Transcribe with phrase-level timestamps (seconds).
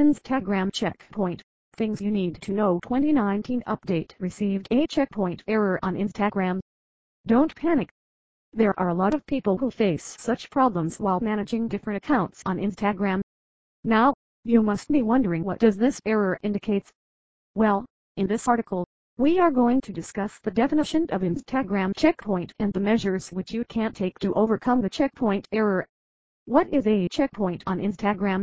[0.00, 1.42] Instagram checkpoint.
[1.76, 6.58] Things you need to know 2019 update received a checkpoint error on Instagram.
[7.26, 7.90] Don't panic.
[8.54, 12.56] There are a lot of people who face such problems while managing different accounts on
[12.56, 13.20] Instagram.
[13.84, 16.90] Now, you must be wondering what does this error indicates?
[17.54, 17.84] Well,
[18.16, 18.86] in this article,
[19.18, 23.66] we are going to discuss the definition of Instagram checkpoint and the measures which you
[23.66, 25.86] can take to overcome the checkpoint error.
[26.46, 28.40] What is a checkpoint on Instagram?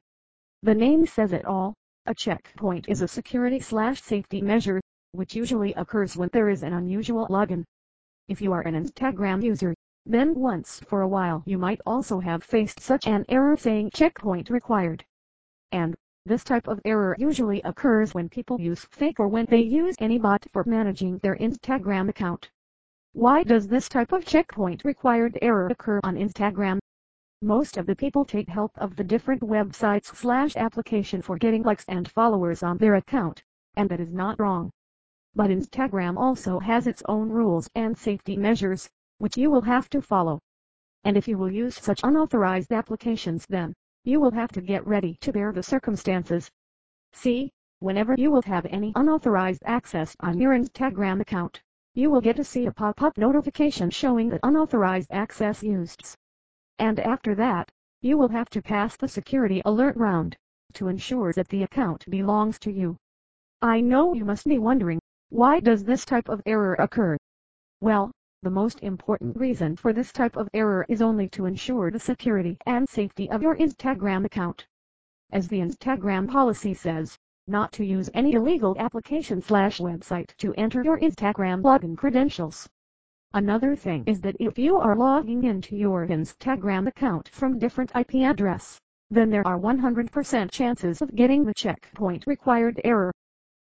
[0.68, 1.74] The name says it all.
[2.08, 4.82] A checkpoint is a security slash safety measure,
[5.14, 7.64] which usually occurs when there is an unusual login.
[8.28, 9.74] If you are an Instagram user,
[10.06, 14.50] then once for a while you might also have faced such an error saying checkpoint
[14.50, 15.06] required.
[15.72, 15.96] And,
[16.26, 20.20] this type of error usually occurs when people use fake or when they use any
[20.20, 22.50] bot for managing their Instagram account.
[23.14, 26.80] Why does this type of checkpoint required error occur on Instagram?
[27.44, 31.86] Most of the people take help of the different websites slash application for getting likes
[31.88, 33.44] and followers on their account,
[33.76, 34.72] and that is not wrong.
[35.36, 38.90] But Instagram also has its own rules and safety measures,
[39.20, 40.40] which you will have to follow.
[41.04, 45.16] And if you will use such unauthorized applications then, you will have to get ready
[45.22, 46.50] to bear the circumstances.
[47.14, 51.62] See, whenever you will have any unauthorized access on your Instagram account,
[51.94, 56.18] you will get to see a pop-up notification showing that unauthorized access used
[56.80, 57.70] and after that,
[58.02, 60.38] you will have to pass the security alert round,
[60.74, 62.98] to ensure that the account belongs to you.
[63.62, 67.18] I know you must be wondering, why does this type of error occur?
[67.82, 68.12] Well,
[68.44, 72.58] the most important reason for this type of error is only to ensure the security
[72.68, 74.68] and safety of your Instagram account.
[75.32, 77.18] As the Instagram policy says,
[77.48, 82.70] not to use any illegal application slash website to enter your Instagram login credentials.
[83.34, 88.16] Another thing is that if you are logging into your Instagram account from different IP
[88.16, 88.80] address,
[89.10, 93.12] then there are 100% chances of getting the checkpoint required error.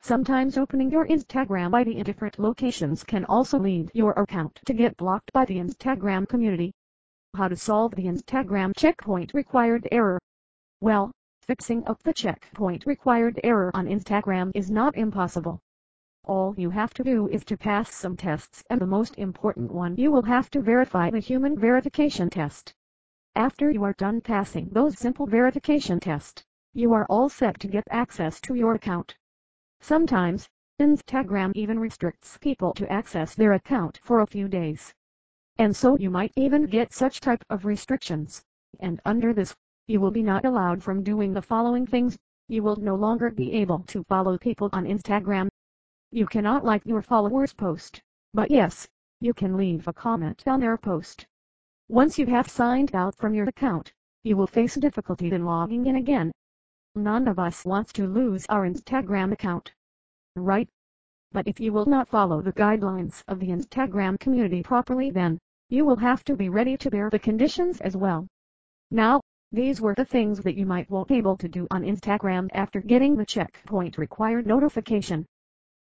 [0.01, 4.97] Sometimes opening your Instagram ID in different locations can also lead your account to get
[4.97, 6.73] blocked by the Instagram community.
[7.37, 10.19] How to solve the Instagram checkpoint required error?
[10.81, 11.13] Well,
[11.43, 15.61] fixing up the checkpoint required error on Instagram is not impossible.
[16.25, 19.97] All you have to do is to pass some tests and the most important one
[19.97, 22.73] you will have to verify the human verification test.
[23.35, 26.45] After you are done passing those simple verification tests,
[26.75, 29.17] you are all set to get access to your account.
[29.81, 34.95] Sometimes, Instagram even restricts people to access their account for a few days.
[35.59, 38.45] And so you might even get such type of restrictions.
[38.79, 39.57] And under this,
[39.89, 42.17] you will be not allowed from doing the following things.
[42.49, 45.49] You will no longer be able to follow people on Instagram,
[46.13, 48.03] you cannot like your followers' post,
[48.35, 48.87] but yes,
[49.21, 51.27] you can leave a comment on their post.
[51.89, 53.91] Once you have signed out from your account,
[54.23, 56.31] you will face difficulty in logging in again.
[56.95, 59.73] None of us wants to lose our Instagram account.
[60.37, 60.69] Right?
[61.33, 65.39] But if you will not follow the guidelines of the Instagram community properly then,
[65.71, 68.27] you will have to be ready to bear the conditions as well.
[68.91, 72.83] Now, these were the things that you might won't able to do on Instagram after
[72.83, 75.25] getting the checkpoint required notification.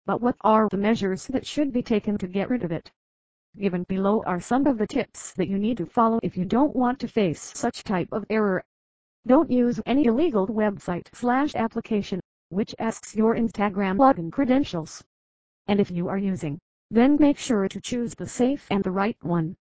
[0.08, 2.90] But what are the measures that should be taken to get rid of it?
[3.58, 6.74] Given below are some of the tips that you need to follow if you don't
[6.74, 8.64] want to face such type of error.
[9.26, 15.04] Don't use any illegal website slash application, which asks your Instagram login credentials.
[15.68, 16.58] And if you are using,
[16.90, 19.58] then make sure to choose the safe and the right one.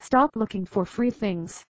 [0.00, 1.64] Stop looking for free things.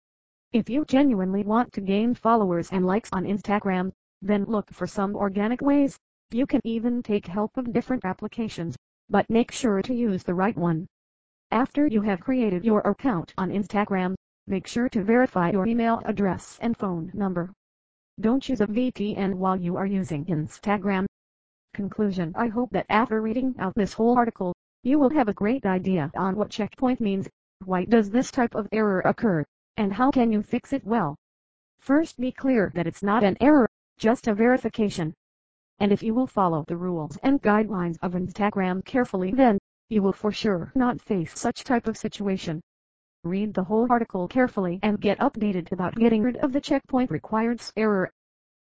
[0.52, 3.90] If you genuinely want to gain followers and likes on Instagram,
[4.22, 5.98] then look for some organic ways
[6.30, 8.76] you can even take help of different applications,
[9.08, 10.86] but make sure to use the right one.
[11.50, 14.14] After you have created your account on Instagram,
[14.46, 17.52] make sure to verify your email address and phone number.
[18.20, 21.06] Don't use a VPN while you are using Instagram.
[21.74, 25.66] Conclusion I hope that after reading out this whole article, you will have a great
[25.66, 27.28] idea on what checkpoint means,
[27.64, 29.44] why does this type of error occur,
[29.76, 31.16] and how can you fix it well.
[31.80, 33.68] First be clear that it's not an error,
[33.98, 35.14] just a verification.
[35.80, 40.12] And if you will follow the rules and guidelines of Instagram carefully then, you will
[40.12, 42.60] for sure not face such type of situation.
[43.24, 47.60] Read the whole article carefully and get updated about getting rid of the checkpoint required
[47.76, 48.10] error.